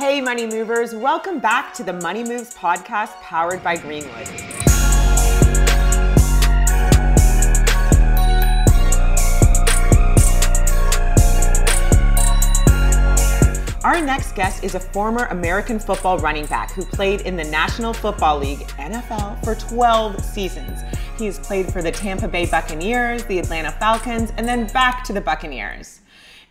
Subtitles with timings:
[0.00, 4.26] Hey, Money Movers, welcome back to the Money Moves podcast powered by Greenwood.
[13.84, 17.92] Our next guest is a former American football running back who played in the National
[17.92, 20.80] Football League, NFL, for 12 seasons.
[21.18, 25.20] He's played for the Tampa Bay Buccaneers, the Atlanta Falcons, and then back to the
[25.20, 25.99] Buccaneers.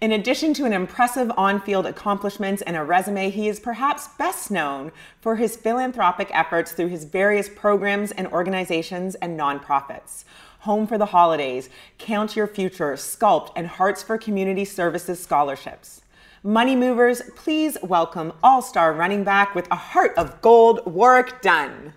[0.01, 4.49] In addition to an impressive on field accomplishments and a resume, he is perhaps best
[4.49, 10.23] known for his philanthropic efforts through his various programs and organizations and nonprofits.
[10.59, 16.01] Home for the Holidays, Count Your Future, Sculpt, and Hearts for Community Services scholarships.
[16.43, 21.93] Money Movers, please welcome all star running back with a heart of gold, Warrick Dunn.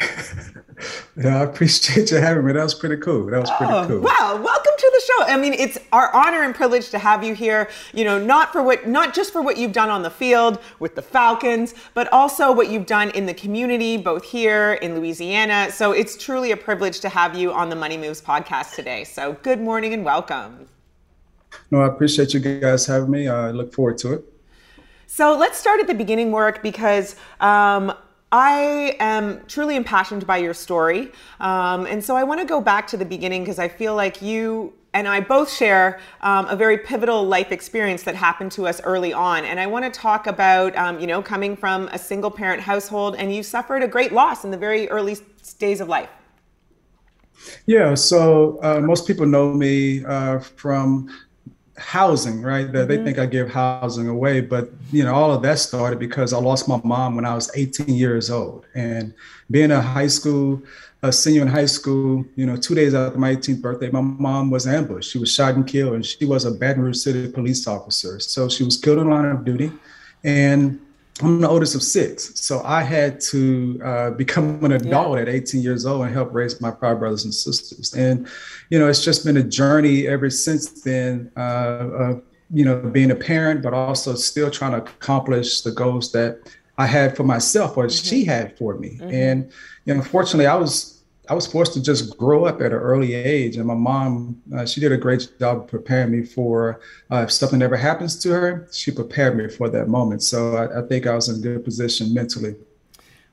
[1.16, 2.52] yeah, I appreciate you having me.
[2.52, 3.26] That was pretty cool.
[3.26, 4.00] That was pretty oh, cool.
[4.00, 4.55] Wow, the
[5.06, 5.24] show.
[5.24, 7.68] I mean, it's our honor and privilege to have you here.
[7.92, 10.94] You know, not for what, not just for what you've done on the field with
[10.94, 15.70] the Falcons, but also what you've done in the community, both here in Louisiana.
[15.70, 19.04] So it's truly a privilege to have you on the Money Moves podcast today.
[19.04, 20.66] So good morning and welcome.
[21.70, 23.28] No, I appreciate you guys having me.
[23.28, 24.24] I look forward to it.
[25.06, 27.92] So let's start at the beginning, Warrick, because um,
[28.32, 31.12] I am truly impassioned by your story.
[31.40, 34.20] Um, and so I want to go back to the beginning because I feel like
[34.20, 38.80] you and I both share um, a very pivotal life experience that happened to us
[38.82, 39.44] early on.
[39.44, 43.14] And I want to talk about, um, you know, coming from a single parent household
[43.16, 45.18] and you suffered a great loss in the very early
[45.58, 46.08] days of life.
[47.66, 51.10] Yeah, so uh, most people know me uh, from
[51.76, 52.66] housing, right?
[52.66, 52.88] mm-hmm.
[52.88, 56.38] They think I give housing away, but you know, all of that started because I
[56.38, 59.12] lost my mom when I was 18 years old, and
[59.50, 60.62] being a high school,
[61.08, 64.50] a senior in high school, you know, two days after my 18th birthday, my mom
[64.50, 65.10] was ambushed.
[65.10, 68.20] She was shot and killed, and she was a Baton Rouge City police officer.
[68.20, 69.72] So she was killed in line of duty,
[70.24, 70.80] and
[71.22, 75.22] I'm the oldest of six, so I had to uh, become an adult yeah.
[75.22, 77.94] at 18 years old and help raise my five brothers and sisters.
[77.94, 78.28] And
[78.68, 81.30] you know, it's just been a journey ever since then.
[81.36, 86.12] Uh, of, you know, being a parent, but also still trying to accomplish the goals
[86.12, 86.38] that
[86.78, 88.08] I had for myself or mm-hmm.
[88.08, 88.98] she had for me.
[89.00, 89.10] Mm-hmm.
[89.10, 89.52] And
[89.84, 90.95] you know, unfortunately, I was
[91.28, 94.64] I was forced to just grow up at an early age, and my mom, uh,
[94.64, 96.80] she did a great job preparing me for
[97.10, 100.22] uh, if something ever happens to her, she prepared me for that moment.
[100.22, 102.54] So I, I think I was in a good position mentally.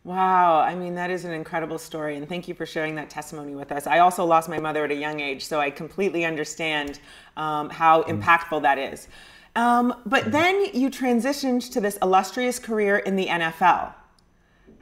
[0.04, 3.56] Wow, I mean, that is an incredible story, and thank you for sharing that testimony
[3.56, 3.88] with us.
[3.88, 7.00] I also lost my mother at a young age, so I completely understand
[7.38, 8.22] um, how mm.
[8.22, 9.07] impactful that is.
[9.56, 13.94] Um, but then you transitioned to this illustrious career in the NFL.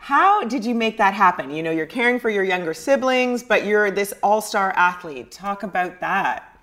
[0.01, 1.51] How did you make that happen?
[1.51, 5.29] You know, you're caring for your younger siblings, but you're this all star athlete.
[5.31, 6.57] Talk about that.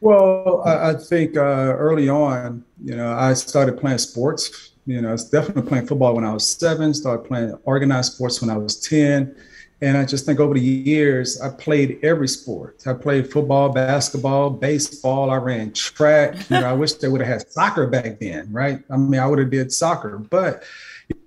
[0.00, 1.40] Well, I, I think uh,
[1.76, 4.70] early on, you know, I started playing sports.
[4.86, 6.94] You know, I was definitely playing football when I was seven.
[6.94, 9.36] Started playing organized sports when I was ten,
[9.82, 12.82] and I just think over the years I played every sport.
[12.86, 15.30] I played football, basketball, baseball.
[15.30, 16.48] I ran track.
[16.48, 18.82] You know, I wish they would have had soccer back then, right?
[18.88, 20.64] I mean, I would have did soccer, but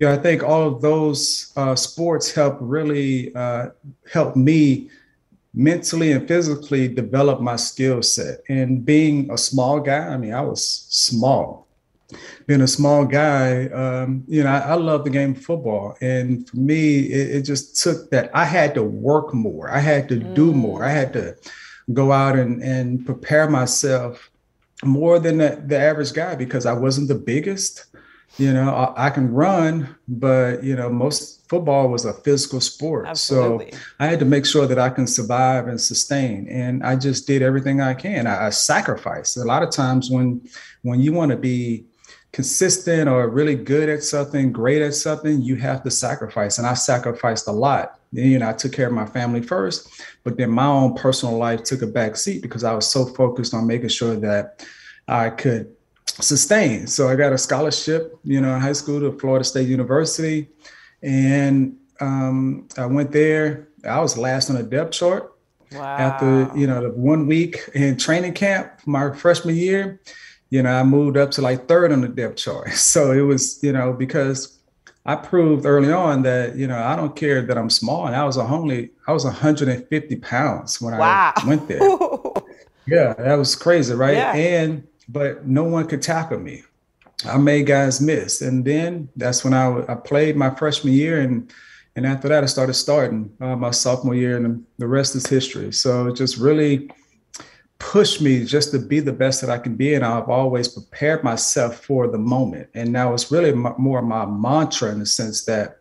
[0.00, 3.70] know, I think all of those uh, sports help really uh,
[4.12, 4.90] help me
[5.54, 8.40] mentally and physically develop my skill set.
[8.48, 11.68] And being a small guy, I mean, I was small.
[12.46, 15.96] Being a small guy, um, you know, I, I, love the game of football.
[16.00, 19.70] And for me, it, it, just took that I had to work more.
[19.70, 20.34] I had to mm.
[20.34, 20.84] do more.
[20.84, 21.34] I had to
[21.92, 24.30] go out and, and prepare myself
[24.84, 27.86] more than the, the average guy because I wasn't the biggest.
[28.36, 33.06] You know, I, I can run, but, you know, most football was a physical sport.
[33.06, 33.70] Absolutely.
[33.70, 36.48] So I had to make sure that I can survive and sustain.
[36.48, 38.26] And I just did everything I can.
[38.26, 39.36] I, I sacrificed.
[39.36, 40.48] A lot of times when
[40.82, 41.86] when you want to be
[42.32, 46.58] consistent or really good at something, great at something, you have to sacrifice.
[46.58, 48.00] And I sacrificed a lot.
[48.10, 51.62] You know, I took care of my family first, but then my own personal life
[51.62, 54.66] took a back seat because I was so focused on making sure that
[55.06, 55.72] I could
[56.20, 56.86] sustain.
[56.86, 60.48] So I got a scholarship, you know, in high school to Florida State University.
[61.02, 63.68] And um, I went there.
[63.84, 65.32] I was last on the depth chart.
[65.72, 65.96] Wow.
[65.96, 70.00] After you know the one week in training camp, my freshman year,
[70.50, 72.70] you know I moved up to like third on the depth chart.
[72.74, 74.58] So it was you know because
[75.04, 78.24] I proved early on that you know I don't care that I'm small, and I
[78.24, 81.32] was only I was 150 pounds when wow.
[81.34, 81.80] I went there.
[82.86, 84.14] yeah, that was crazy, right?
[84.14, 84.34] Yeah.
[84.34, 86.62] And but no one could tackle me.
[87.24, 88.42] I made guys miss.
[88.42, 91.20] And then that's when I, I played my freshman year.
[91.20, 91.52] And,
[91.96, 95.72] and after that, I started starting uh, my sophomore year, and the rest is history.
[95.72, 96.90] So it just really
[97.78, 99.94] pushed me just to be the best that I can be.
[99.94, 102.68] And I've always prepared myself for the moment.
[102.74, 105.78] And now it's really more my mantra in the sense that,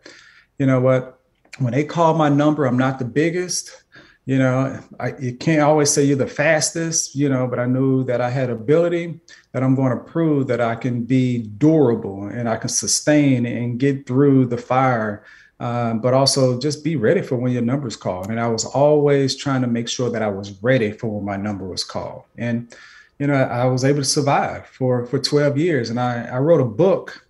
[0.60, 1.20] you know what,
[1.60, 3.83] when they call my number, I'm not the biggest
[4.26, 8.04] you know, I you can't always say you're the fastest, you know, but I knew
[8.06, 9.20] that I had ability
[9.52, 13.78] that I'm going to prove that I can be durable and I can sustain and
[13.80, 15.26] get through the fire.
[15.60, 18.30] Um, but also just be ready for when your number's called.
[18.30, 21.38] And I was always trying to make sure that I was ready for when my
[21.38, 22.24] number was called.
[22.38, 22.76] And
[23.20, 25.90] you know, I was able to survive for for 12 years.
[25.90, 27.23] And I, I wrote a book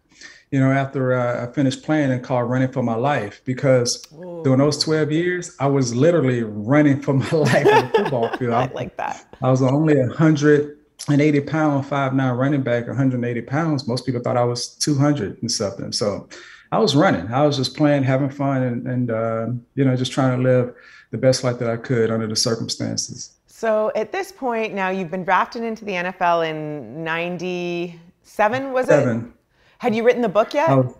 [0.53, 4.41] you know, after uh, I finished playing and called Running for My Life because Ooh.
[4.43, 8.53] during those 12 years, I was literally running for my life on the football field.
[8.53, 9.25] I like that.
[9.41, 13.87] I was only 180 pound, five nine running back, 180 pounds.
[13.87, 15.91] Most people thought I was 200 and something.
[15.91, 16.29] So
[16.71, 17.33] I was running.
[17.33, 20.71] I was just playing, having fun, and, and uh, you know, just trying to live
[21.09, 23.31] the best life that I could under the circumstances.
[23.47, 29.19] So at this point, now you've been drafted into the NFL in 97, was Seven.
[29.19, 29.42] it?
[29.83, 30.69] Had you written the book yet?
[30.69, 30.95] Oh,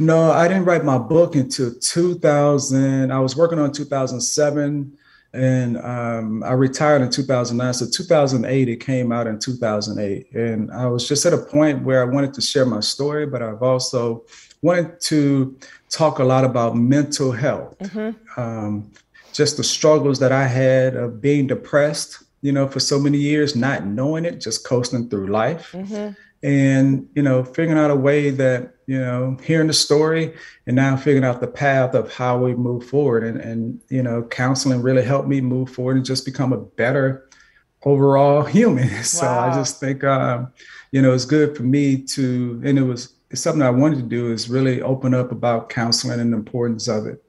[0.00, 3.12] no, I didn't write my book until 2000.
[3.12, 4.98] I was working on 2007
[5.32, 7.74] and um, I retired in 2009.
[7.74, 10.32] So 2008, it came out in 2008.
[10.32, 13.40] And I was just at a point where I wanted to share my story, but
[13.40, 14.24] I've also
[14.62, 15.56] wanted to
[15.90, 17.78] talk a lot about mental health.
[17.78, 18.40] Mm-hmm.
[18.40, 18.90] Um,
[19.32, 23.54] just the struggles that I had of being depressed, you know, for so many years,
[23.54, 25.70] not knowing it, just coasting through life.
[25.70, 30.34] Mm-hmm and you know figuring out a way that you know hearing the story
[30.66, 33.24] and now figuring out the path of how we move forward.
[33.24, 37.28] And and you know counseling really helped me move forward and just become a better
[37.84, 38.88] overall human.
[39.04, 40.52] So i just think um,
[40.92, 44.02] you know it's good for me to and it was it's something i wanted to
[44.02, 47.22] do is really open up about counseling and the importance of it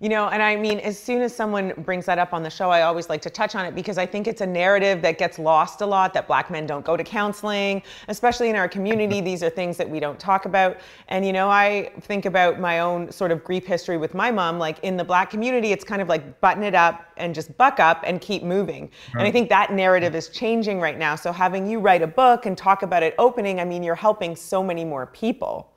[0.00, 2.70] you know, and I mean, as soon as someone brings that up on the show,
[2.70, 5.38] I always like to touch on it because I think it's a narrative that gets
[5.38, 9.20] lost a lot that black men don't go to counseling, especially in our community.
[9.26, 10.78] These are things that we don't talk about.
[11.08, 14.58] And, you know, I think about my own sort of grief history with my mom.
[14.58, 17.80] Like in the black community, it's kind of like button it up and just buck
[17.80, 18.90] up and keep moving.
[19.14, 19.20] Right.
[19.20, 21.16] And I think that narrative is changing right now.
[21.16, 24.36] So having you write a book and talk about it opening, I mean, you're helping
[24.36, 25.72] so many more people.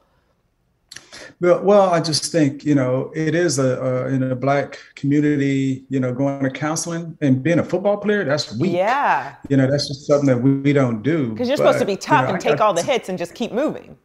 [1.39, 5.85] Well, well, I just think you know it is a, a, in a black community.
[5.89, 8.73] You know, going to counseling and being a football player that's weak.
[8.73, 9.35] Yeah.
[9.49, 11.31] You know, that's just something that we, we don't do.
[11.31, 13.09] Because you're but, supposed to be tough you know, and take I, all the hits
[13.09, 13.97] and just keep moving.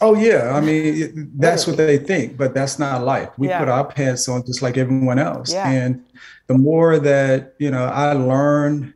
[0.00, 3.30] Oh yeah, I mean that's what they think, but that's not life.
[3.36, 3.58] We yeah.
[3.58, 5.52] put our pants on just like everyone else.
[5.52, 5.68] Yeah.
[5.68, 6.04] And
[6.46, 8.94] the more that you know, I learn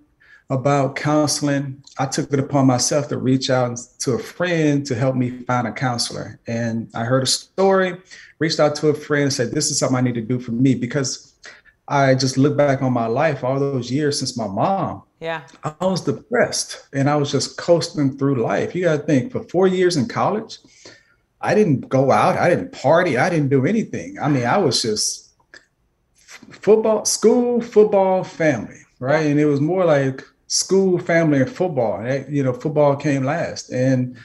[0.50, 5.16] about counseling, I took it upon myself to reach out to a friend to help
[5.16, 6.38] me find a counselor.
[6.46, 7.96] And I heard a story,
[8.38, 10.52] reached out to a friend and said, This is something I need to do for
[10.52, 11.34] me because
[11.88, 15.02] I just look back on my life, all those years since my mom.
[15.20, 15.42] Yeah.
[15.62, 18.74] I was depressed and I was just coasting through life.
[18.74, 20.58] You got to think for four years in college,
[21.40, 24.18] I didn't go out, I didn't party, I didn't do anything.
[24.20, 25.30] I mean, I was just
[26.50, 29.26] football, school, football, family, right?
[29.26, 32.00] And it was more like school, family, and football.
[32.00, 33.70] And, you know, football came last.
[33.70, 34.16] And,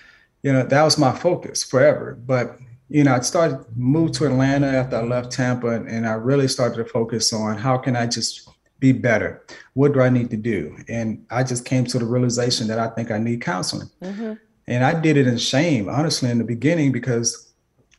[0.43, 2.17] you know, that was my focus forever.
[2.25, 6.47] But you know, I started moved to Atlanta after I left Tampa, and I really
[6.47, 9.43] started to focus on how can I just be better?
[9.73, 10.77] What do I need to do?
[10.87, 13.89] And I just came to the realization that I think I need counseling.
[14.01, 14.33] Mm-hmm.
[14.67, 17.51] And I did it in shame, honestly, in the beginning, because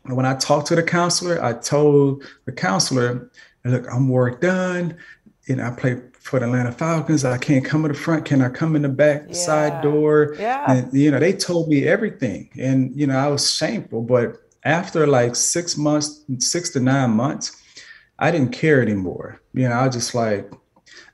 [0.04, 3.30] when I talked to the counselor, I told the counselor,
[3.64, 4.96] look, I'm Warrick Dunn.
[5.48, 7.24] You know, I play for the Atlanta Falcons.
[7.24, 8.24] I can't come in the front.
[8.24, 9.34] Can I come in the back yeah.
[9.34, 10.36] side door?
[10.38, 10.70] Yeah.
[10.70, 12.50] And, you know, they told me everything.
[12.58, 17.62] And, you know, I was shameful, but after like six months, six to nine months,
[18.18, 19.40] I didn't care anymore.
[19.54, 20.52] You know, I was just like,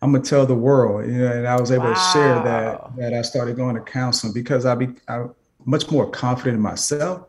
[0.03, 1.95] I'm gonna tell the world, you know, and I was able wow.
[1.95, 5.27] to share that that I started going to counseling because I be I
[5.65, 7.27] much more confident in myself.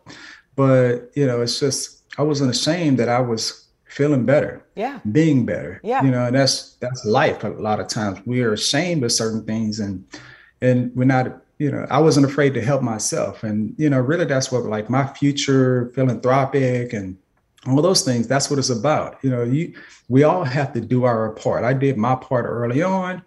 [0.55, 3.64] But you know, it's just I wasn't ashamed that I was
[3.95, 6.03] feeling better, yeah, being better, yeah.
[6.03, 7.43] You know, and that's that's life.
[7.43, 10.05] A lot of times we are ashamed of certain things, and
[10.61, 13.43] and we're not you know, I wasn't afraid to help myself.
[13.43, 17.17] And, you know, really that's what like my future philanthropic and
[17.67, 19.17] all those things, that's what it's about.
[19.23, 19.73] You know, you
[20.09, 21.63] we all have to do our part.
[21.63, 23.23] I did my part early on,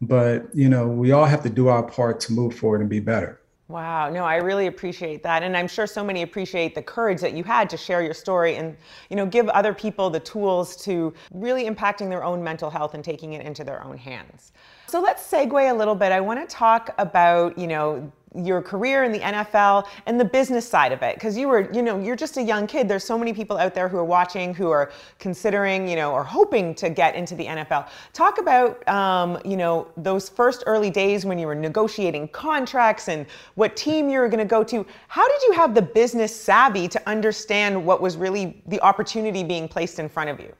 [0.00, 3.00] but you know, we all have to do our part to move forward and be
[3.00, 3.39] better.
[3.70, 5.44] Wow, no, I really appreciate that.
[5.44, 8.56] And I'm sure so many appreciate the courage that you had to share your story
[8.56, 8.76] and,
[9.10, 13.04] you know, give other people the tools to really impacting their own mental health and
[13.04, 14.50] taking it into their own hands.
[14.88, 16.10] So let's segue a little bit.
[16.10, 20.68] I want to talk about, you know, your career in the NFL and the business
[20.68, 21.16] side of it.
[21.16, 22.88] Because you were you know you're just a young kid.
[22.88, 26.22] There's so many people out there who are watching who are considering you know or
[26.22, 31.24] hoping to get into the NFL talk about um, you know those first early days
[31.24, 34.86] when you were negotiating contracts and what team you were going to go to.
[35.08, 39.68] How did you have the business savvy to understand what was really the opportunity being
[39.68, 40.54] placed in front of you?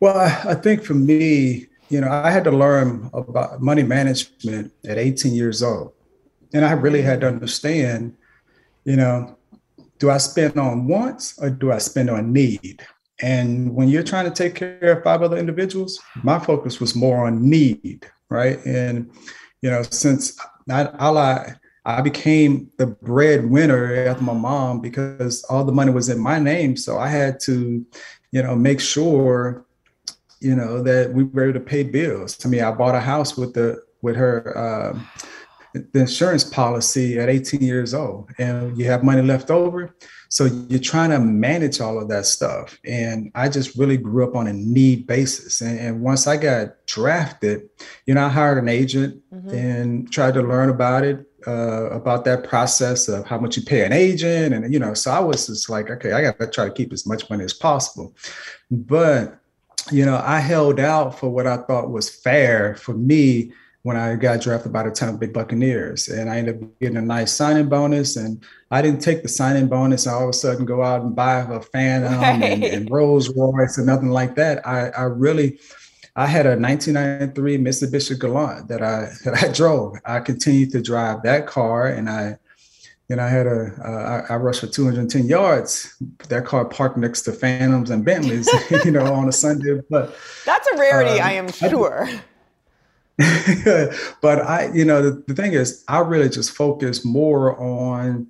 [0.00, 4.98] Well I think for me you know, I had to learn about money management at
[4.98, 5.93] 18 years old.
[6.54, 8.16] And I really had to understand,
[8.84, 9.36] you know,
[9.98, 12.82] do I spend on wants or do I spend on need?
[13.20, 17.26] And when you're trying to take care of five other individuals, my focus was more
[17.26, 18.64] on need, right?
[18.64, 19.10] And,
[19.60, 20.38] you know, since
[20.70, 26.18] I, I, I became the breadwinner after my mom because all the money was in
[26.18, 26.76] my name.
[26.76, 27.84] So I had to,
[28.32, 29.66] you know, make sure
[30.44, 32.36] you know, that we were able to pay bills.
[32.36, 35.00] To me, I bought a house with the with her uh,
[35.74, 39.94] the insurance policy at 18 years old, and you have money left over.
[40.28, 42.78] So you're trying to manage all of that stuff.
[42.84, 45.60] And I just really grew up on a need basis.
[45.60, 47.68] And, and once I got drafted,
[48.06, 49.50] you know, I hired an agent mm-hmm.
[49.50, 53.84] and tried to learn about it, uh, about that process of how much you pay
[53.84, 54.54] an agent.
[54.54, 56.92] And, you know, so I was just like, okay, I got to try to keep
[56.92, 58.14] as much money as possible.
[58.70, 59.38] But
[59.92, 63.52] you know, I held out for what I thought was fair for me
[63.84, 66.08] when I got drafted by the Tampa Bay Buccaneers.
[66.08, 68.16] And I ended up getting a nice signing bonus.
[68.16, 71.14] And I didn't take the signing bonus and all of a sudden go out and
[71.14, 72.42] buy a Phantom right.
[72.42, 74.66] and, and Rolls Royce and nothing like that.
[74.66, 75.60] I, I really,
[76.16, 79.96] I had a 1993 Mitsubishi Galant that I that I drove.
[80.06, 82.38] I continued to drive that car, and I
[83.10, 85.92] and I had a uh, I, I rushed for 210 yards.
[86.28, 88.48] That car parked next to Phantoms and Bentleys,
[88.84, 89.80] you know, on a Sunday.
[89.90, 92.06] But that's a rarity, um, I am sure.
[92.06, 92.20] I,
[94.20, 98.26] but I, you know, the, the thing is, I really just focused more on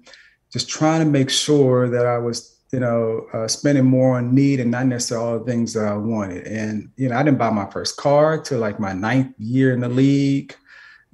[0.52, 4.60] just trying to make sure that I was, you know, uh, spending more on need
[4.60, 6.46] and not necessarily all the things that I wanted.
[6.46, 9.80] And you know, I didn't buy my first car till like my ninth year in
[9.80, 10.54] the league.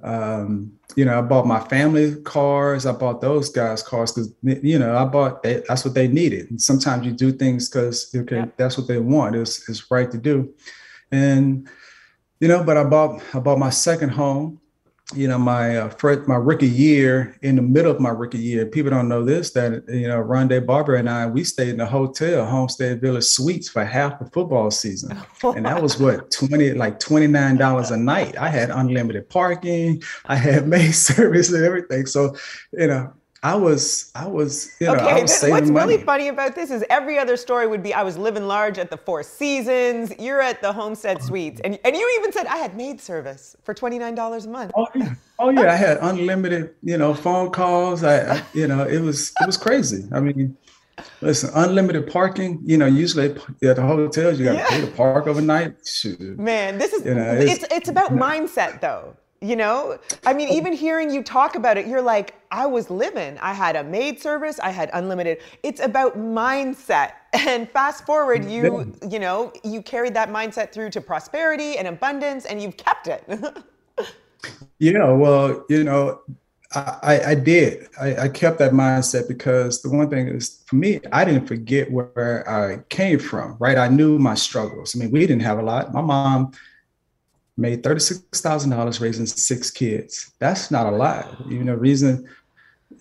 [0.03, 2.85] Um, you know, I bought my family cars.
[2.85, 6.49] I bought those guys cars because you know I bought they, that's what they needed.
[6.49, 8.45] And sometimes you do things because okay, yeah.
[8.57, 9.35] that's what they want.
[9.35, 10.53] It's it's right to do,
[11.11, 11.69] and
[12.41, 12.61] you know.
[12.61, 14.59] But I bought I bought my second home
[15.13, 18.65] you know, my uh, first, my rookie year, in the middle of my rookie year,
[18.65, 21.85] people don't know this that you know, Rondé Barber and I, we stayed in a
[21.85, 26.99] hotel, Homestead Village Suites, for half the football season, and that was what twenty, like
[26.99, 28.37] twenty nine dollars a night.
[28.37, 32.05] I had unlimited parking, I had maid service and everything.
[32.05, 32.35] So,
[32.71, 35.93] you know, I was, I was, you know, okay, I was saving what's money.
[35.93, 38.91] really funny about this is every other story would be I was living large at
[38.91, 40.13] the Four Seasons.
[40.19, 43.55] You're at the Homestead oh, Suites, and and you even said I had maid service
[43.63, 44.71] for twenty nine dollars a month.
[44.75, 48.03] Oh yeah, oh yeah, I had unlimited, you know, phone calls.
[48.03, 50.07] I, I, you know, it was it was crazy.
[50.11, 50.55] I mean,
[51.21, 52.61] Listen, unlimited parking.
[52.63, 54.69] You know, usually at the hotels you got to yeah.
[54.69, 55.75] pay to park overnight.
[55.85, 56.37] Shoot.
[56.37, 59.15] Man, this is you know, it's, it's, it's about mindset though.
[59.41, 60.55] You know, I mean, oh.
[60.55, 63.37] even hearing you talk about it, you're like, I was living.
[63.39, 64.59] I had a maid service.
[64.59, 65.39] I had unlimited.
[65.63, 67.13] It's about mindset.
[67.33, 72.45] And fast forward, you you know, you carried that mindset through to prosperity and abundance,
[72.45, 73.23] and you've kept it.
[74.79, 76.19] yeah, well, you know,
[76.73, 77.87] I, I did.
[77.99, 81.91] I, I, kept that mindset because the one thing is for me, I didn't forget
[81.91, 83.77] where I came from, right?
[83.77, 84.95] I knew my struggles.
[84.95, 85.93] I mean, we didn't have a lot.
[85.93, 86.53] My mom
[87.57, 90.31] made $36,000 raising six kids.
[90.39, 91.45] That's not a lot.
[91.49, 92.27] You know, reason,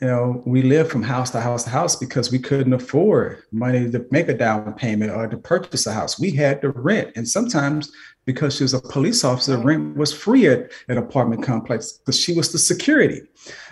[0.00, 3.90] you know, we lived from house to house to house because we couldn't afford money
[3.90, 6.18] to make a down payment or to purchase a house.
[6.18, 7.12] We had to rent.
[7.16, 7.92] And sometimes
[8.24, 12.32] because she was a police officer, rent was free at an apartment complex because she
[12.32, 13.20] was the security.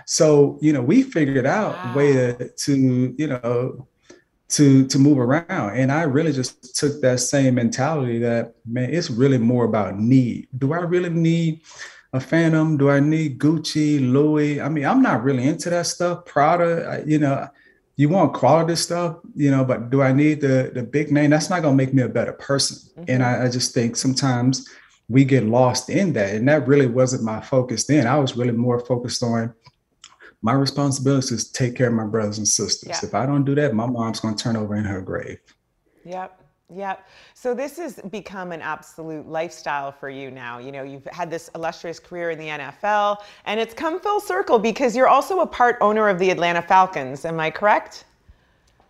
[0.04, 1.92] So, you know, we figured out wow.
[1.92, 3.88] a way to, to, you know,
[4.50, 5.76] to to move around.
[5.76, 10.48] And I really just took that same mentality that, man, it's really more about need.
[10.56, 11.62] Do I really need
[12.12, 12.76] a Phantom?
[12.76, 14.60] Do I need Gucci, Louis?
[14.60, 16.24] I mean, I'm not really into that stuff.
[16.24, 17.48] Prada, you know,
[17.96, 21.30] you want quality stuff, you know, but do I need the the big name?
[21.30, 22.90] That's not gonna make me a better person.
[22.92, 23.04] Mm-hmm.
[23.08, 24.68] And I, I, just think sometimes
[25.08, 26.36] we get lost in that.
[26.36, 28.06] And that really wasn't my focus then.
[28.06, 29.52] I was really more focused on
[30.42, 33.02] my responsibility is to take care of my brothers and sisters.
[33.02, 35.40] If I don't do that, my mom's gonna turn over in her grave.
[36.04, 36.40] Yep.
[36.74, 37.08] Yep.
[37.32, 40.58] So this has become an absolute lifestyle for you now.
[40.58, 44.58] You know, you've had this illustrious career in the NFL, and it's come full circle
[44.58, 47.24] because you're also a part owner of the Atlanta Falcons.
[47.24, 48.04] Am I correct?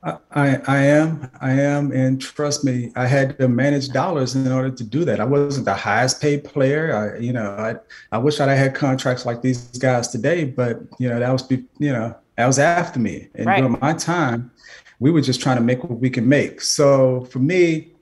[0.03, 4.71] I, I am, I am, and trust me, I had to manage dollars in order
[4.71, 5.19] to do that.
[5.19, 6.95] I wasn't the highest paid player.
[6.95, 7.75] I, you know, I,
[8.15, 11.93] I wish I'd had contracts like these guys today, but you know, that was, you
[11.93, 13.29] know, that was after me.
[13.35, 13.61] And right.
[13.61, 14.53] during my time,
[15.01, 16.61] we were just trying to make what we can make.
[16.61, 17.93] So for me,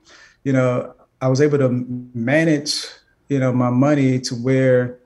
[0.43, 1.69] you know, I was able to
[2.13, 2.85] manage,
[3.29, 4.99] you know, my money to where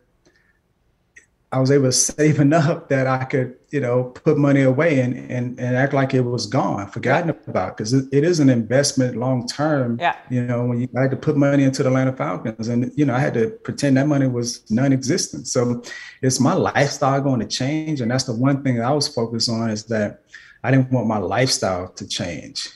[1.52, 5.16] I was able to save enough that I could, you know, put money away and
[5.32, 9.16] and, and act like it was gone, forgotten about, because it, it is an investment
[9.16, 9.98] long term.
[10.00, 10.18] Yeah.
[10.30, 13.06] You know, when you I had to put money into the Atlanta Falcons, and you
[13.06, 15.48] know, I had to pretend that money was non-existent.
[15.48, 15.82] So,
[16.22, 19.70] it's my lifestyle going to change, and that's the one thing I was focused on
[19.70, 20.22] is that
[20.64, 22.70] I didn't want my lifestyle to change,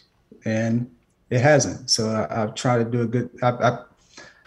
[0.46, 0.90] and
[1.30, 1.90] it hasn't.
[1.90, 3.30] So I, have tried to do a good.
[3.44, 3.80] I, I,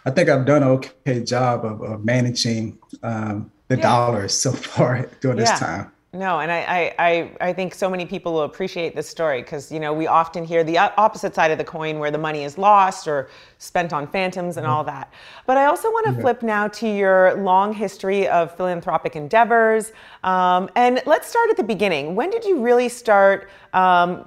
[0.06, 3.82] I think I've done an okay job of, of managing um, the yeah.
[3.82, 5.44] dollars so far during yeah.
[5.44, 5.92] this time.
[6.14, 9.78] No, and I, I, I think so many people will appreciate this story because you
[9.78, 13.06] know we often hear the opposite side of the coin where the money is lost
[13.06, 14.74] or spent on phantoms and mm-hmm.
[14.74, 15.12] all that.
[15.44, 19.92] But I also want to flip now to your long history of philanthropic endeavors,
[20.24, 22.14] um, and let's start at the beginning.
[22.14, 23.50] When did you really start?
[23.74, 24.26] Um,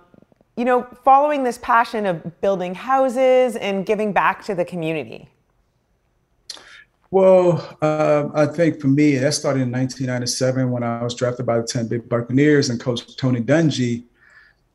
[0.57, 5.29] you know, following this passion of building houses and giving back to the community.
[7.11, 11.57] Well, uh, I think for me, that started in 1997 when I was drafted by
[11.57, 14.05] the Tampa Bay Buccaneers and Coach Tony Dungy.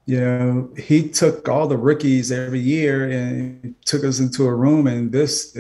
[0.05, 4.87] You know, he took all the rookies every year and took us into a room.
[4.87, 5.59] And this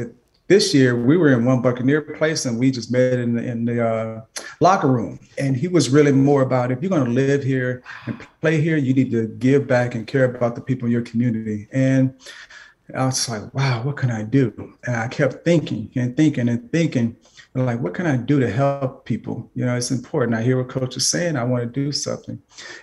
[0.48, 3.64] this year, we were in one Buccaneer place and we just met in the, in
[3.64, 4.20] the uh,
[4.60, 5.18] locker room.
[5.38, 8.76] And he was really more about if you're going to live here and play here,
[8.76, 11.68] you need to give back and care about the people in your community.
[11.72, 12.14] And
[12.94, 14.74] I was like, wow, what can I do?
[14.84, 17.16] And I kept thinking and thinking and thinking,
[17.54, 19.50] like, what can I do to help people?
[19.54, 20.36] You know, it's important.
[20.36, 21.36] I hear what coach is saying.
[21.36, 22.40] I want to do something.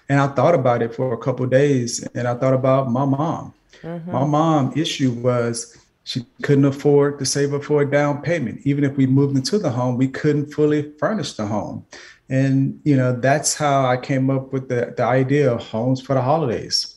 [0.09, 3.53] And I thought about it for a couple days and I thought about my mom.
[3.81, 4.11] Mm-hmm.
[4.11, 8.61] My mom issue was she couldn't afford to save up for a down payment.
[8.63, 11.85] Even if we moved into the home, we couldn't fully furnish the home.
[12.29, 16.15] And, you know, that's how I came up with the, the idea of homes for
[16.15, 16.95] the holidays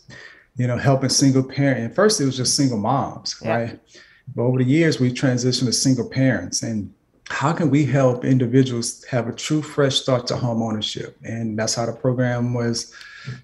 [0.56, 1.80] you know, helping single parent.
[1.80, 3.56] And first, it was just single moms, yeah.
[3.56, 3.80] right?
[4.34, 6.62] But over the years, we transitioned to single parents.
[6.62, 6.92] And
[7.28, 11.16] how can we help individuals have a true fresh start to home ownership?
[11.24, 12.94] And that's how the program was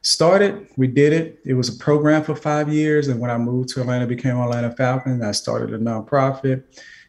[0.03, 0.69] started.
[0.77, 1.41] We did it.
[1.45, 3.09] It was a program for five years.
[3.09, 6.63] And when I moved to Atlanta, became Atlanta Falcon, I started a nonprofit.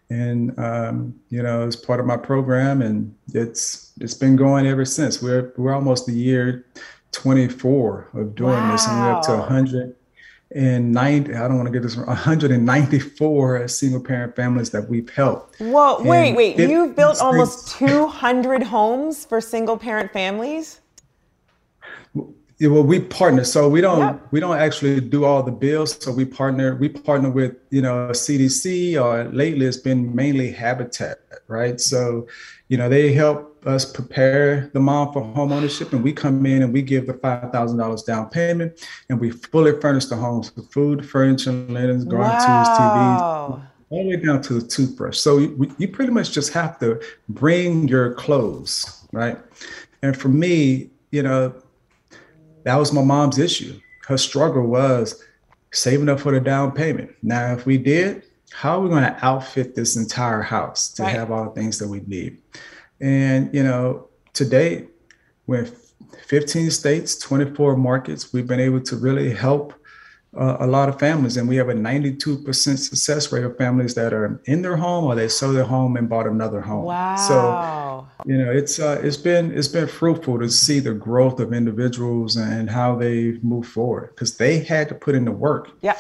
[0.10, 4.86] And um, you know, it's part of my program, and it's it's been going ever
[4.86, 5.24] since.
[5.24, 6.66] We're we're almost a year
[7.14, 8.72] 24 of doing wow.
[8.72, 11.34] this, and we're up to 190.
[11.34, 12.08] I don't want to get this wrong.
[12.08, 15.60] 194 single parent families that we've helped.
[15.60, 16.02] Whoa!
[16.02, 16.60] Wait, wait!
[16.60, 20.82] You've built almost 200 homes for single parent families.
[22.60, 24.28] Yeah, well, we partner, so we don't yep.
[24.32, 26.02] we don't actually do all the bills.
[26.02, 31.18] So we partner we partner with you know CDC or lately it's been mainly Habitat,
[31.48, 31.82] right?
[31.82, 32.28] So,
[32.74, 36.64] you know they help us prepare the mom for home ownership, and we come in
[36.64, 40.52] and we give the five thousand dollars down payment, and we fully furnish the homes
[40.56, 43.46] with food, furniture, linens, garden wow.
[43.46, 45.20] tools, TVs, all the way down to the toothbrush.
[45.20, 49.38] So you, you pretty much just have to bring your clothes, right?
[50.02, 51.54] And for me, you know,
[52.64, 53.80] that was my mom's issue.
[54.08, 55.24] Her struggle was
[55.74, 57.12] saving up for the down payment.
[57.22, 61.16] Now, if we did, how are we going to outfit this entire house to right.
[61.16, 62.38] have all the things that we need?
[63.02, 64.88] And, you know, today,
[65.48, 65.94] with
[66.28, 69.74] 15 states, 24 markets, we've been able to really help
[70.36, 74.14] uh, a lot of families, and we have a 92% success rate of families that
[74.14, 76.86] are in their home or they sold their home and bought another home.
[76.86, 77.16] Wow!
[77.16, 81.54] So you know, it's uh, it's been it's been fruitful to see the growth of
[81.54, 85.70] individuals and how they move forward because they had to put in the work.
[85.82, 85.98] Yeah,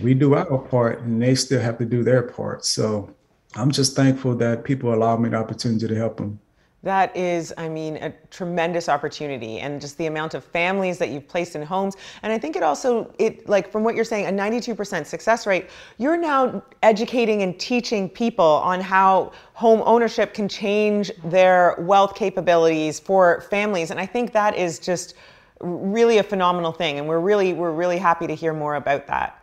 [0.00, 2.64] we do our part, and they still have to do their part.
[2.64, 3.10] So
[3.54, 6.40] I'm just thankful that people allow me the opportunity to help them
[6.86, 11.26] that is, I mean, a tremendous opportunity and just the amount of families that you've
[11.26, 11.96] placed in homes.
[12.22, 15.68] And I think it also, it like from what you're saying, a 92% success rate,
[15.98, 23.00] you're now educating and teaching people on how home ownership can change their wealth capabilities
[23.00, 23.90] for families.
[23.90, 25.14] And I think that is just
[25.60, 27.00] really a phenomenal thing.
[27.00, 29.42] And we're really, we're really happy to hear more about that.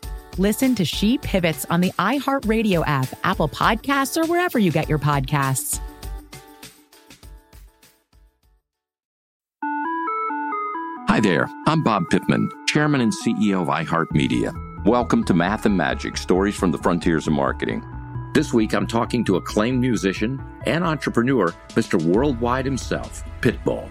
[0.37, 4.97] Listen to She Pivots on the iHeartRadio app, Apple Podcasts, or wherever you get your
[4.97, 5.81] podcasts.
[11.09, 14.85] Hi there, I'm Bob Pittman, Chairman and CEO of iHeartMedia.
[14.85, 17.83] Welcome to Math and Magic Stories from the Frontiers of Marketing.
[18.33, 22.01] This week, I'm talking to acclaimed musician and entrepreneur, Mr.
[22.01, 23.89] Worldwide himself, Pitbull.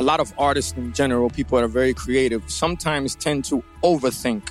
[0.00, 4.50] A lot of artists in general, people that are very creative, sometimes tend to overthink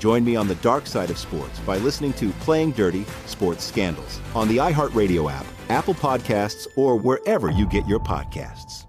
[0.00, 4.18] Join me on the dark side of sports by listening to Playing Dirty Sports Scandals
[4.34, 8.86] on the iHeartRadio app Apple Podcasts, or wherever you get your podcasts.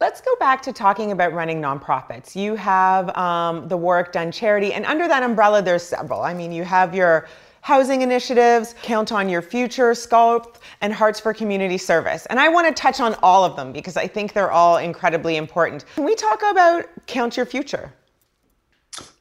[0.00, 2.36] Let's go back to talking about running nonprofits.
[2.36, 6.22] You have um, the Warrick Dunn charity, and under that umbrella, there's several.
[6.22, 7.26] I mean, you have your
[7.62, 12.26] housing initiatives, Count on Your Future, Sculpt, and Hearts for Community Service.
[12.26, 15.36] And I want to touch on all of them because I think they're all incredibly
[15.36, 15.84] important.
[15.94, 17.92] Can we talk about Count Your Future?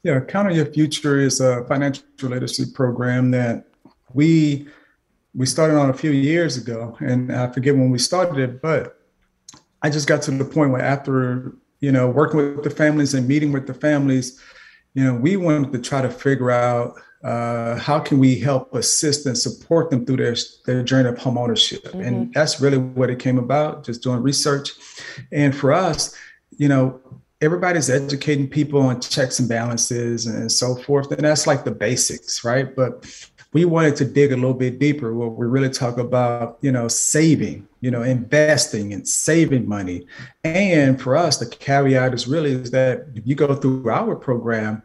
[0.03, 3.65] Yeah, Count on Your Future is a financial literacy program that
[4.13, 4.67] we
[5.35, 8.99] we started on a few years ago, and I forget when we started it, but
[9.81, 13.27] I just got to the point where after you know working with the families and
[13.27, 14.41] meeting with the families,
[14.93, 19.25] you know, we wanted to try to figure out uh, how can we help assist
[19.25, 22.01] and support them through their their journey of homeownership, mm-hmm.
[22.01, 23.85] and that's really what it came about.
[23.85, 24.71] Just doing research,
[25.31, 26.15] and for us,
[26.57, 26.99] you know,
[27.41, 32.43] everybody's educating people on checks and balances and so forth, and that's like the basics,
[32.43, 32.75] right?
[32.75, 33.05] But
[33.53, 36.87] we wanted to dig a little bit deeper where we really talk about you know
[36.87, 40.05] saving you know investing and saving money
[40.43, 44.83] and for us the caveat is really is that if you go through our program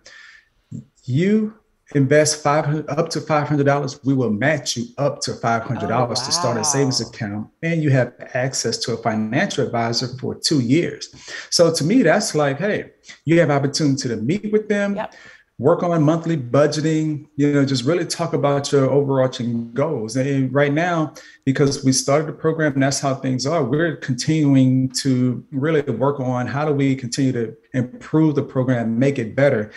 [1.05, 1.55] you
[1.94, 6.07] invest 500 up to $500 we will match you up to $500 oh, wow.
[6.07, 10.61] to start a savings account and you have access to a financial advisor for two
[10.61, 11.14] years.
[11.51, 12.92] So to me that's like hey
[13.25, 15.14] you have opportunity to meet with them yep.
[15.59, 20.16] work on monthly budgeting you know just really talk about your overarching goals.
[20.16, 21.12] And right now
[21.44, 26.18] because we started the program and that's how things are we're continuing to really work
[26.18, 29.70] on how do we continue to improve the program make it better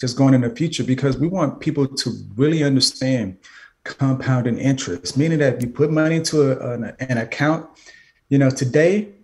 [0.00, 3.36] just going in the future because we want people to really understand
[3.84, 7.68] compounding interest meaning that if you put money into a, an, an account
[8.28, 9.14] you know today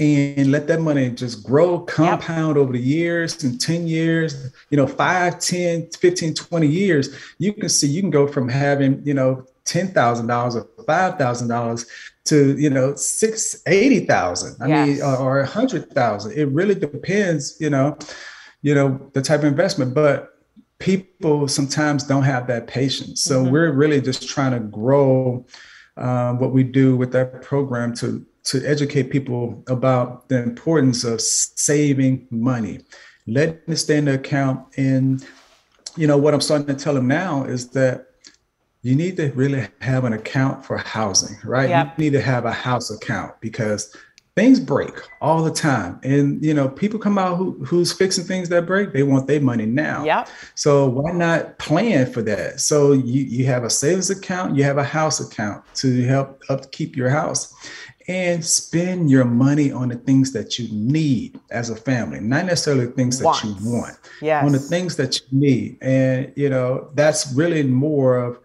[0.00, 4.86] and let that money just grow, compound over the years and 10 years, you know,
[4.86, 9.44] 5, 10, 15, 20 years, you can see you can go from having, you know,
[9.66, 11.86] $10,000 or $5,000
[12.24, 14.56] to, you know, six, 80,000.
[14.62, 14.88] I yes.
[14.88, 16.32] mean, or, or a hundred thousand.
[16.32, 17.98] It really depends, you know,
[18.62, 20.38] you know, the type of investment, but
[20.78, 23.22] people sometimes don't have that patience.
[23.22, 23.52] So mm-hmm.
[23.52, 25.46] we're really just trying to grow
[25.96, 31.20] um, what we do with that program to to educate people about the importance of
[31.20, 32.80] saving money,
[33.26, 34.66] letting it stay in the account.
[34.78, 35.24] And
[35.96, 38.06] you know what I'm starting to tell them now is that
[38.82, 41.68] you need to really have an account for housing, right?
[41.68, 41.98] Yep.
[41.98, 43.94] You need to have a house account because
[44.36, 48.48] things break all the time and you know people come out who, who's fixing things
[48.48, 52.92] that break they want their money now yeah so why not plan for that so
[52.92, 57.10] you you have a savings account you have a house account to help upkeep your
[57.10, 57.52] house
[58.10, 62.86] and spend your money on the things that you need as a family, not necessarily
[62.86, 63.96] things that you want.
[64.20, 64.44] Yes.
[64.44, 65.78] On the things that you need.
[65.80, 68.40] And you know, that's really more of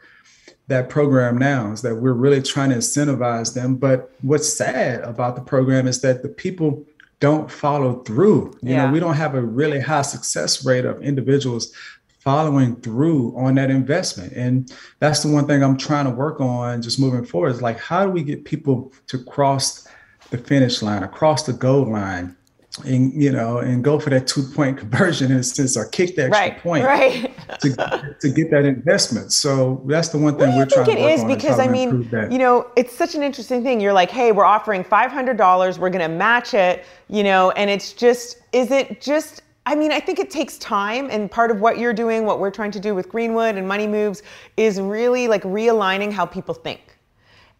[0.68, 3.76] that program now is that we're really trying to incentivize them.
[3.76, 6.84] But what's sad about the program is that the people
[7.20, 8.58] don't follow through.
[8.62, 8.86] You yeah.
[8.86, 11.72] know, we don't have a really high success rate of individuals
[12.20, 14.34] following through on that investment.
[14.34, 17.80] And that's the one thing I'm trying to work on just moving forward is like,
[17.80, 19.88] how do we get people to cross
[20.32, 22.36] the finish line, across the goal line?
[22.84, 26.16] And you know, and go for that two point conversion in a sense, or kick
[26.18, 27.32] that right, point right.
[27.62, 29.32] to, to get that investment.
[29.32, 32.38] So that's the one thing we're trying to work it is because I mean, you
[32.38, 33.80] know, it's such an interesting thing.
[33.80, 37.52] You're like, hey, we're offering five hundred dollars, we're going to match it, you know,
[37.52, 41.50] and it's just, is it just I mean, I think it takes time, and part
[41.50, 44.22] of what you're doing, what we're trying to do with Greenwood and Money Moves,
[44.58, 46.95] is really like realigning how people think.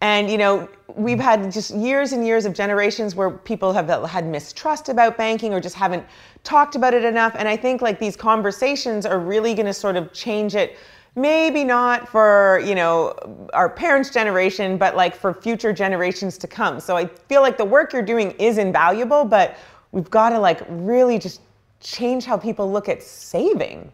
[0.06, 4.28] And you know, we've had just years and years of generations where people have had
[4.28, 6.06] mistrust about banking or just haven't
[6.44, 7.34] talked about it enough.
[7.36, 10.78] And I think like these conversations are really going to sort of change it.
[11.16, 13.16] Maybe not for you know
[13.54, 16.80] our parents' generation, but like for future generations to come.
[16.80, 19.58] So I feel like the work you're doing is invaluable, but
[19.92, 21.42] we've got to like really just
[21.80, 23.92] change how people look at saving?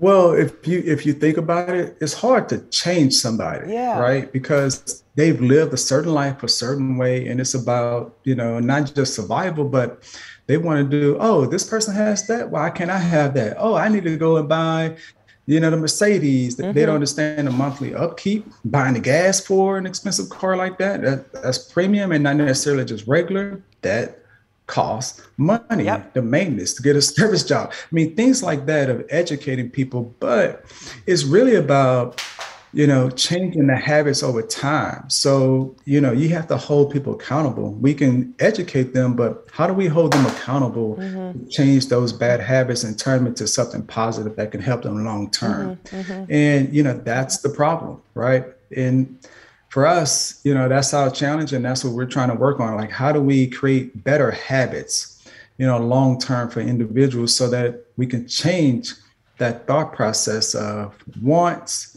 [0.00, 3.98] Well, if you if you think about it, it's hard to change somebody, yeah.
[3.98, 4.32] right?
[4.32, 8.94] Because they've lived a certain life a certain way, and it's about you know not
[8.94, 10.02] just survival, but
[10.46, 11.16] they want to do.
[11.20, 12.50] Oh, this person has that.
[12.50, 13.56] Why can't I have that?
[13.58, 14.96] Oh, I need to go and buy,
[15.46, 16.56] you know, the Mercedes.
[16.56, 16.72] Mm-hmm.
[16.72, 18.46] They don't understand the monthly upkeep.
[18.64, 22.86] Buying the gas for an expensive car like that, that that's premium and not necessarily
[22.86, 23.62] just regular.
[23.82, 24.19] That
[24.70, 26.14] costs money, yep.
[26.14, 27.72] the maintenance to get a service job.
[27.72, 30.64] I mean, things like that of educating people, but
[31.06, 32.22] it's really about,
[32.72, 35.10] you know, changing the habits over time.
[35.10, 37.72] So, you know, you have to hold people accountable.
[37.72, 41.48] We can educate them, but how do we hold them accountable, mm-hmm.
[41.48, 45.30] change those bad habits and turn them into something positive that can help them long
[45.30, 45.76] term?
[45.76, 46.12] Mm-hmm.
[46.12, 46.32] Mm-hmm.
[46.32, 48.44] And, you know, that's the problem, right?
[48.76, 49.18] And
[49.70, 52.74] for us, you know, that's our challenge and that's what we're trying to work on.
[52.74, 55.24] Like, how do we create better habits,
[55.58, 58.92] you know, long term for individuals so that we can change
[59.38, 61.96] that thought process of wants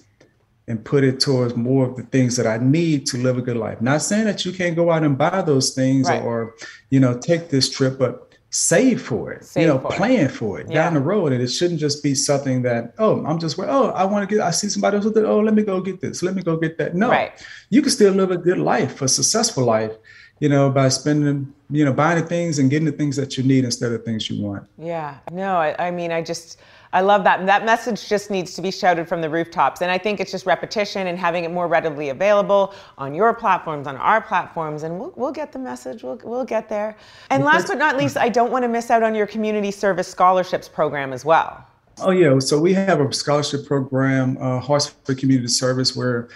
[0.67, 3.57] and put it towards more of the things that I need to live a good
[3.57, 3.81] life.
[3.81, 6.21] Not saying that you can't go out and buy those things right.
[6.21, 6.53] or,
[6.91, 10.67] you know, take this trip, but save for it, Save you know, plan for it
[10.69, 10.83] Yeah.
[10.83, 11.33] down the road.
[11.33, 14.43] And it shouldn't just be something that, oh, I'm just, oh, I want to get,
[14.45, 15.25] I see somebody else with it.
[15.25, 16.21] Oh, let me go get this.
[16.21, 16.93] Let me go get that.
[16.93, 17.31] No, Right.
[17.71, 19.93] you can still live a good life, a successful life,
[20.39, 23.43] you know, by spending, you know, buying the things and getting the things that you
[23.43, 24.67] need instead of things you want.
[24.77, 26.59] Yeah, no, I, I mean, I just,
[26.93, 27.39] I love that.
[27.39, 29.81] And that message just needs to be shouted from the rooftops.
[29.81, 33.87] And I think it's just repetition and having it more readily available on your platforms,
[33.87, 36.03] on our platforms, and we'll, we'll get the message.
[36.03, 36.95] We'll, we'll get there.
[37.31, 40.07] And last but not least, I don't want to miss out on your community service
[40.07, 41.65] scholarships program as well.
[41.99, 46.29] Oh yeah, so we have a scholarship program, uh, for Community Service, where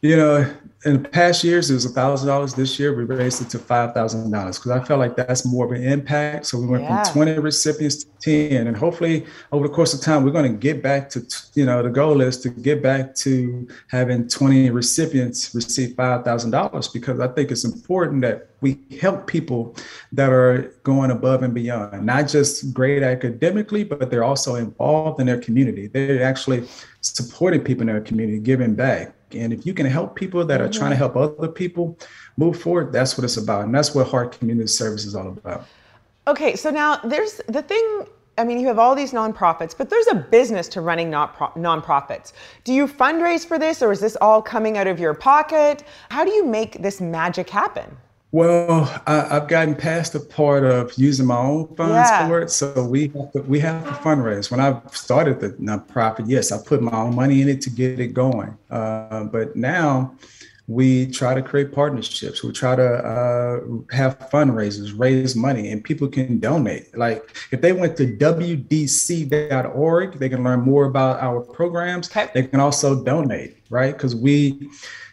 [0.00, 2.54] you know in the past years it was a thousand dollars.
[2.54, 5.66] This year we raised it to five thousand dollars because I felt like that's more
[5.66, 6.46] of an impact.
[6.46, 7.02] So we went Yeah.
[7.02, 10.56] from twenty recipients to ten, and hopefully over the course of time we're going to
[10.56, 15.52] get back to you know the goal is to get back to having twenty recipients
[15.52, 19.74] receive five thousand dollars because I think it's important that we help people
[20.12, 25.26] that are going above and beyond, not just great academically, but they're also involved in
[25.26, 25.88] their community.
[25.88, 26.68] They're actually
[27.00, 29.14] supporting people in their community, giving back.
[29.32, 31.14] And if you can help people that are trying to mm-hmm.
[31.14, 31.98] help other people
[32.36, 33.64] move forward, that's what it's about.
[33.64, 35.66] And that's what Heart Community Service is all about.
[36.26, 38.06] Okay, so now there's the thing.
[38.36, 41.48] I mean, you have all these nonprofits, but there's a business to running not pro-
[41.48, 42.32] nonprofits.
[42.64, 45.84] Do you fundraise for this, or is this all coming out of your pocket?
[46.10, 47.96] How do you make this magic happen?
[48.30, 52.28] Well, I, I've gotten past the part of using my own funds Yeah.
[52.28, 54.50] for it, so we have to we have to fundraise.
[54.50, 57.98] When I started the nonprofit, yes, I put my own money in it to get
[58.00, 58.54] it going.
[58.70, 60.14] Uh, but now
[60.66, 62.44] we try to create partnerships.
[62.44, 63.60] We try to uh,
[63.96, 66.94] have fundraisers, raise money, and people can donate.
[66.94, 68.06] Like if they went to
[69.08, 72.10] WDC.org, they can learn more about our programs.
[72.34, 73.94] They can also donate, right?
[73.94, 74.68] Because we,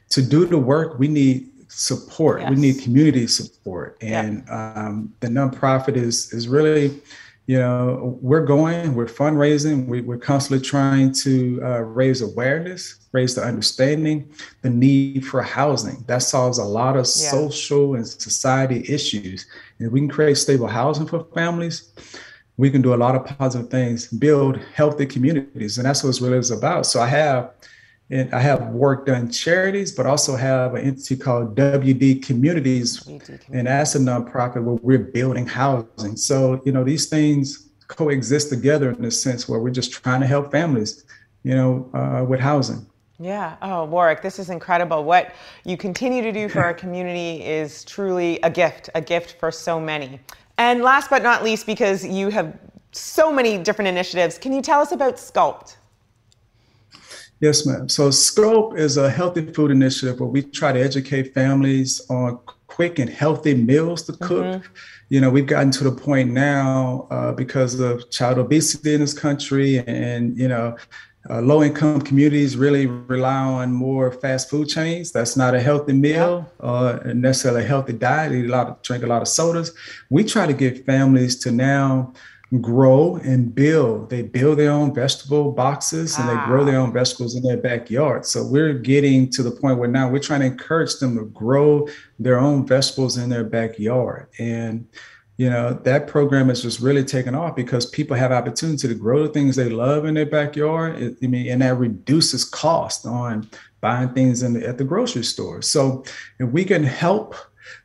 [0.10, 2.50] to do the work, we need support.
[2.50, 7.02] We need community support, and um, the nonprofit is is really,
[7.48, 13.36] you know, we're going, we're fundraising, we, we're constantly trying to uh, raise awareness, raise
[13.36, 16.04] the understanding, the need for housing.
[16.08, 17.32] That solves a lot of Yeah.
[17.38, 19.46] social and society issues.
[19.80, 21.92] And we can create stable housing for families,
[22.58, 26.22] we can do a lot of positive things, build healthy communities, and that's what it's
[26.22, 26.86] really is about.
[26.86, 27.52] So I have,
[28.10, 33.06] and I have Warrick Dunn Charities, but also have an entity called WD Communities,
[33.52, 36.16] and that's a nonprofit where we're building housing.
[36.16, 40.28] So you know these things coexist together in a sense where we're just trying to
[40.28, 41.06] help families,
[41.44, 42.86] you know, uh, with housing.
[43.20, 43.56] Yeah.
[43.62, 45.04] Oh, Warrick, this is incredible.
[45.04, 49.52] What you continue to do for our community is truly a gift, a gift for
[49.52, 50.20] so many.
[50.58, 52.58] And last but not least, because you have
[52.92, 55.78] so many different initiatives, can you tell us about Sculpt?
[57.46, 57.88] Yes, ma'am.
[57.88, 62.98] So Scope is a healthy food initiative where we try to educate families on quick
[62.98, 64.72] and healthy meals to cook.
[65.10, 69.14] You know, we've gotten to the point now uh, because of child obesity in this
[69.14, 70.76] country and, you know,
[71.30, 75.12] uh, low income communities really rely on more fast food chains.
[75.12, 78.32] That's not a healthy meal or necessarily a healthy diet.
[78.32, 79.72] They eat a lot of, drink a lot of sodas.
[80.10, 82.14] We try to get families to now
[82.62, 84.10] grow and build.
[84.10, 88.26] They build their own vegetable boxes and they grow their own vegetables in their backyard.
[88.26, 91.88] So we're getting to the point where now we're trying to encourage them to grow
[92.20, 94.28] their own vegetables in their backyard.
[94.40, 94.88] And
[95.38, 99.24] you know that program is just really taken off because people have opportunity to grow
[99.24, 100.96] the things they love in their backyard.
[101.02, 103.50] It- I mean, and that reduces cost on
[103.82, 105.62] buying things in the, at the grocery store.
[105.62, 106.06] So
[106.40, 107.36] if we can help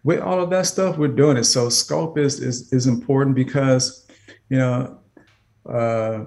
[0.05, 1.45] with all of that stuff, we're doing it.
[1.45, 4.07] So scope is is, is important because
[4.51, 4.99] you know
[5.67, 6.25] uh,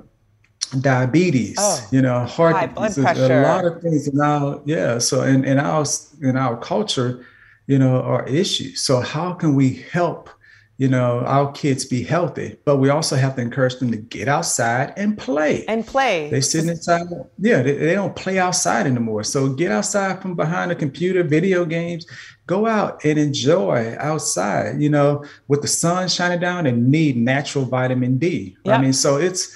[0.82, 4.98] diabetes, Oh, you know, heart high blood disease, a lot of things in our yeah.
[4.98, 5.86] So in, in our
[6.22, 7.26] in our culture,
[7.68, 8.82] you know, are issues.
[8.82, 10.30] So how can we help?
[10.78, 14.28] You know, our kids be healthy, but we also have to encourage them to get
[14.28, 15.66] outside and play.
[15.68, 16.32] And play.
[16.32, 17.04] They sit inside.
[17.38, 19.24] Yeah, they, they don't play outside anymore.
[19.24, 22.08] So get outside from behind a computer, video games.
[22.48, 24.82] Go out and enjoy outside.
[24.82, 28.58] You know, with the sun shining down, and need natural vitamin D.
[28.66, 28.82] I Yep.
[28.82, 29.56] mean, so it's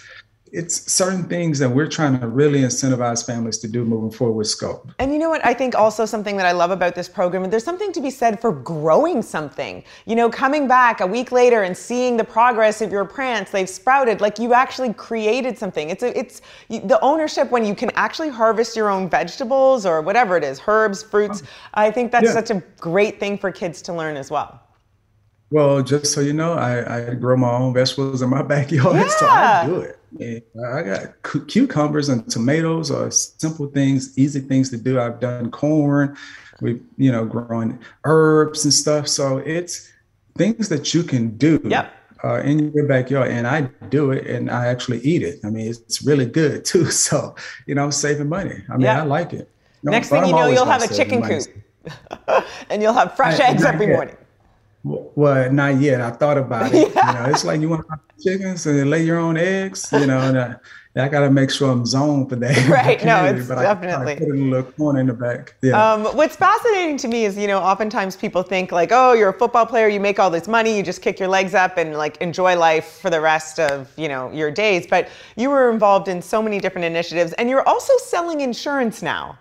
[0.52, 4.48] it's certain things that we're trying to really incentivize families to do moving forward with
[4.48, 4.90] Scope.
[5.00, 5.46] And you know what?
[5.46, 8.40] I think also something that I love about this program, there's something to be said
[8.40, 9.84] for growing something.
[10.06, 13.70] You know, coming back a week later and seeing the progress of your plants, they've
[13.70, 15.90] sprouted, like you actually created something.
[15.90, 20.38] It's a, it's the ownership when you can actually harvest your own vegetables or whatever
[20.38, 21.42] it is, herbs, fruits.
[21.42, 22.34] Um, I think that's Yeah.
[22.34, 24.62] such a great thing for kids to learn as well.
[25.50, 29.28] Well, just so you know, I, I grow my own vegetables in my backyard, so
[29.28, 29.97] I do it.
[30.20, 34.99] And I got cu- cucumbers and tomatoes are simple things, easy things to do.
[34.99, 36.18] I've done corn,
[36.62, 39.08] we you know growing herbs and stuff.
[39.08, 39.91] So it's
[40.38, 41.60] things that you can do
[42.24, 45.39] uh, in your backyard, and I do it, and I actually eat it.
[45.43, 46.86] I mean, it's really good too.
[46.91, 47.36] So,
[47.66, 48.64] you know, saving money.
[48.70, 49.01] I mean, yeah.
[49.01, 49.49] I like it.
[49.82, 51.45] You know, Next thing you know, you'll have a chicken coop,
[52.70, 54.18] and you'll have fresh I, eggs every morning.
[55.16, 56.02] Well, not yet.
[56.02, 56.94] I thought about it.
[56.96, 57.12] yeah.
[57.12, 59.90] You know, it's like you want to chickens and lay your own eggs.
[59.92, 60.56] You know, and, uh,
[60.96, 62.68] I got to make sure I'm zoned for that.
[62.70, 63.04] Right.
[63.04, 64.14] no, it's but definitely.
[64.14, 65.56] I, I put a little corner in the back.
[65.62, 65.94] Yeah.
[65.94, 69.34] Um, what's fascinating to me is, you know, oftentimes people think like, oh, you're a
[69.38, 72.18] football player, you make all this money, you just kick your legs up and like
[72.18, 74.88] enjoy life for the rest of, you know, your days.
[74.88, 79.38] But you were involved in so many different initiatives, and you're also selling insurance now.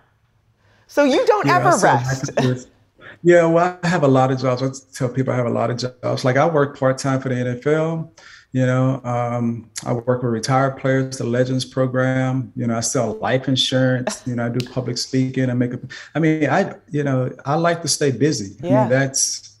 [0.87, 2.69] So you don't yeah, ever rest.
[3.23, 4.63] Yeah, well, I have a lot of jobs.
[4.63, 6.25] I tell people I have a lot of jobs.
[6.25, 8.11] Like I work part time for the NFL.
[8.53, 12.51] You know, um, I work with retired players, the Legends program.
[12.55, 14.23] You know, I sell life insurance.
[14.25, 15.49] You know, I do public speaking.
[15.49, 15.73] I make.
[15.73, 15.79] A,
[16.15, 18.55] I mean, I you know, I like to stay busy.
[18.61, 18.67] Yeah.
[18.67, 19.56] I mean, that's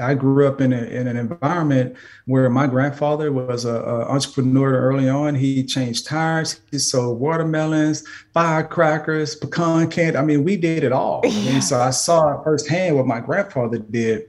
[0.00, 1.96] I grew up in, a, in an environment
[2.26, 5.34] where my grandfather was an entrepreneur early on.
[5.34, 10.18] He changed tires, he sold watermelons, firecrackers, pecan candy.
[10.18, 11.22] I mean, we did it all.
[11.36, 11.50] Yeah.
[11.50, 14.26] I mean, so I saw firsthand what my grandfather did.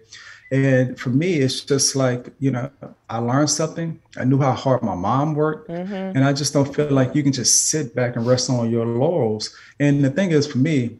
[0.51, 2.69] And for me, it's just like, you know,
[3.09, 3.99] I learned something.
[4.17, 5.69] I knew how hard my mom worked.
[5.69, 5.93] Mm-hmm.
[5.93, 8.85] And I just don't feel like you can just sit back and rest on your
[8.85, 9.55] laurels.
[9.79, 10.99] And the thing is, for me,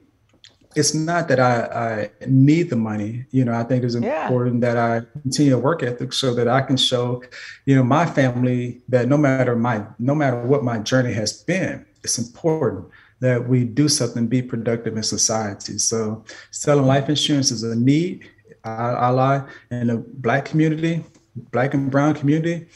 [0.78, 3.26] it's not that I, I need the money.
[3.32, 4.74] You know, I think it's important yeah.
[4.74, 7.24] that I continue a work ethic so that I can show,
[7.66, 11.86] you know, my family that no matter my no matter what my journey has been,
[12.04, 12.88] it's important
[13.20, 15.78] that we do something, be productive in society.
[15.80, 18.30] So selling life insurance is a need.
[18.64, 21.04] I, I lie in the black community,
[21.52, 22.68] black and brown community.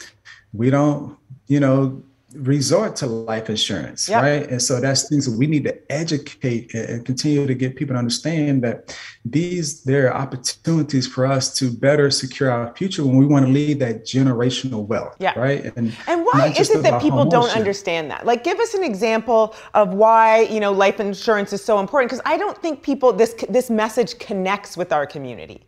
[0.53, 2.03] We don't, you know,
[2.35, 4.23] resort to life insurance, yep.
[4.23, 4.49] right?
[4.49, 7.99] And so that's things that we need to educate and continue to get people to
[7.99, 13.25] understand that these there are opportunities for us to better secure our future when we
[13.25, 15.37] want to leave that generational wealth, yeah.
[15.37, 15.65] right?
[15.75, 18.25] And and why is it that people don't understand that?
[18.25, 22.23] Like, give us an example of why you know life insurance is so important because
[22.25, 25.65] I don't think people this this message connects with our community.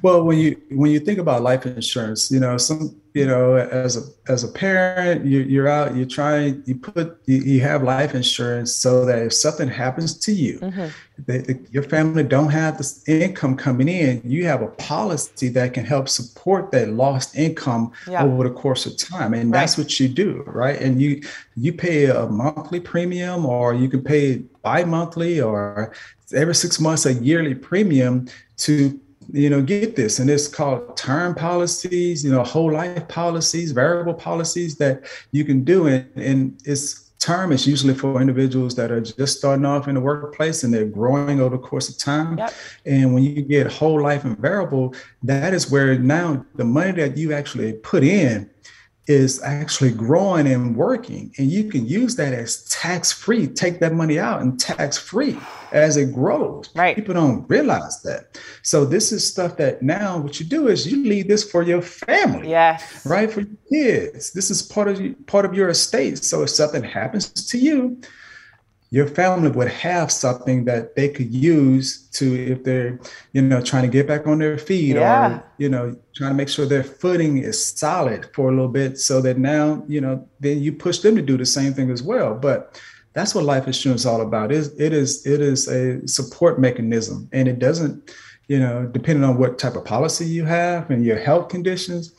[0.00, 3.96] Well, when you when you think about life insurance, you know, some you know, as
[3.96, 8.14] a as a parent, you, you're out, you're trying, you put, you, you have life
[8.14, 11.64] insurance so that if something happens to you, mm-hmm.
[11.70, 16.08] your family don't have this income coming in, you have a policy that can help
[16.08, 18.24] support that lost income yeah.
[18.24, 19.60] over the course of time, and right.
[19.60, 20.80] that's what you do, right?
[20.80, 21.22] And you
[21.54, 25.92] you pay a monthly premium, or you can pay bi-monthly, or
[26.34, 28.26] every six months a yearly premium
[28.56, 28.98] to
[29.32, 30.18] you know, get this.
[30.18, 35.64] And it's called term policies, you know, whole life policies, variable policies that you can
[35.64, 35.86] do.
[35.86, 40.00] And, and it's term is usually for individuals that are just starting off in the
[40.00, 42.36] workplace and they're growing over the course of time.
[42.36, 42.52] Yep.
[42.84, 47.16] And when you get whole life and variable, that is where now the money that
[47.16, 48.50] you actually put in
[49.08, 53.92] is actually growing and working and you can use that as tax free take that
[53.92, 55.36] money out and tax free
[55.72, 56.70] as it grows.
[56.74, 56.94] Right.
[56.94, 58.38] People don't realize that.
[58.62, 61.82] So this is stuff that now what you do is you leave this for your
[61.82, 63.04] family yes.
[63.04, 63.30] right?
[63.30, 64.32] For your kids.
[64.32, 66.18] This is part of part of your estate.
[66.18, 68.00] So if something happens to you
[68.92, 73.00] your family would have something that they could use to if they're
[73.32, 75.28] you know trying to get back on their feet yeah.
[75.28, 78.98] or you know trying to make sure their footing is solid for a little bit
[78.98, 82.02] so that now you know then you push them to do the same thing as
[82.02, 82.34] well.
[82.34, 82.80] But
[83.14, 84.52] that's what life insurance is all about.
[84.52, 87.28] It is it is it is a support mechanism.
[87.32, 88.14] And it doesn't
[88.48, 92.12] you know depending on what type of policy you have and your health conditions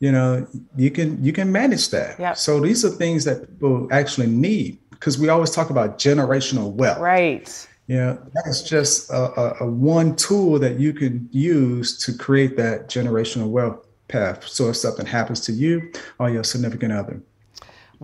[0.00, 0.46] you know
[0.76, 2.18] you can you can manage that.
[2.18, 2.36] Yep.
[2.36, 6.98] so these are things that people actually need because we always talk about generational wealth.
[6.98, 7.68] Right.
[7.88, 12.88] Yeah, that's just a, a, a, one tool that you can use to create that
[12.88, 14.48] generational wealth path.
[14.48, 17.20] So if something happens to you or your significant other.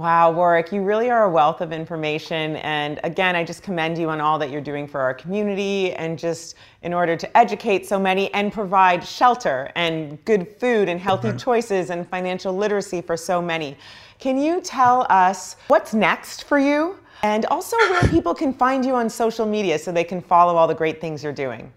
[0.00, 2.56] Wow, Warrick, you really are a wealth of information.
[2.56, 6.18] And again, I just commend you on all that you're doing for our community and
[6.18, 11.36] just in order to educate so many and provide shelter and good food and healthy
[11.36, 13.76] choices and financial literacy for so many.
[14.18, 16.98] Can you tell us what's next for you?
[17.22, 20.66] And also where people can find you on social media so they can follow all
[20.66, 21.70] the great things you're doing.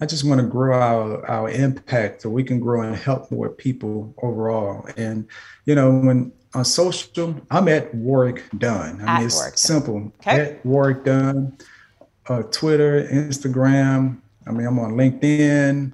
[0.00, 3.48] I just want to grow our, our impact so we can grow and help more
[3.48, 4.88] people overall.
[4.96, 5.26] And,
[5.64, 9.00] you know, when on social, I'm at Warrick Dunn.
[9.06, 10.12] I mean, it's Warrick simple.
[10.20, 10.40] Okay.
[10.40, 11.56] At Warrick Dunn,
[12.28, 14.18] uh, Twitter, Instagram.
[14.46, 15.92] I mean, I'm on LinkedIn.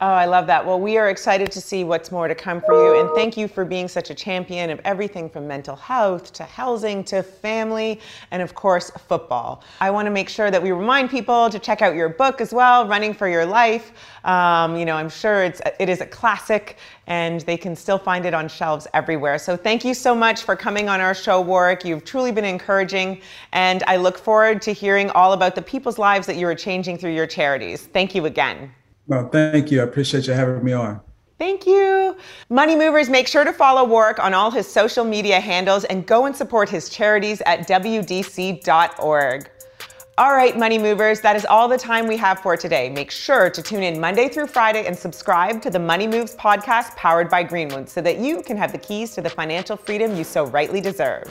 [0.00, 0.64] Oh, I love that.
[0.64, 3.00] Well, we are excited to see what's more to come for you.
[3.00, 7.02] And thank you for being such a champion of everything from mental health to housing
[7.04, 7.98] to family
[8.30, 9.64] and, of course, football.
[9.80, 12.54] I want to make sure that we remind people to check out your book as
[12.54, 13.90] well, Running for Your Life.
[14.22, 16.76] Um, you know, I'm sure it's, it is a classic
[17.08, 19.36] and they can still find it on shelves everywhere.
[19.36, 21.84] So thank you so much for coming on our show, Warrick.
[21.84, 23.20] You've truly been encouraging.
[23.52, 26.98] And I look forward to hearing all about the people's lives that you are changing
[26.98, 27.88] through your charities.
[27.88, 28.70] Thank you again.
[29.08, 29.80] No, thank you.
[29.80, 31.00] I appreciate you having me on.
[31.38, 32.16] Thank you.
[32.50, 36.26] Money Movers, make sure to follow Warrick on all his social media handles and go
[36.26, 39.50] and support his charities at WDC.org.
[40.18, 42.90] All right, Money Movers, that is all the time we have for today.
[42.90, 46.96] Make sure to tune in Monday through Friday and subscribe to the Money Moves podcast
[46.96, 50.24] powered by Greenwood so that you can have the keys to the financial freedom you
[50.24, 51.30] so rightly deserve.